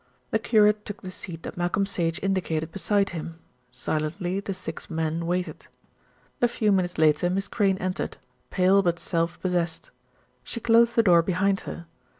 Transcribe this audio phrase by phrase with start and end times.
[0.31, 3.37] The curate took the seat that Malcolm Sage indicated beside him.
[3.71, 5.67] Silently the six men waited.
[6.41, 8.17] A few minutes later Miss Crayne entered,
[8.49, 9.91] pale but self possessed.
[10.43, 11.85] She closed the door behind her.